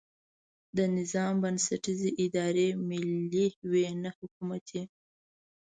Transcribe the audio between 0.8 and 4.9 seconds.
نظام بنسټیزې ادارې ملي وي نه حکومتي.